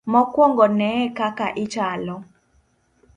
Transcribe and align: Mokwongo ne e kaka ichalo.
Mokwongo 0.11 0.65
ne 0.77 0.87
e 1.03 1.05
kaka 1.17 1.47
ichalo. 1.63 2.15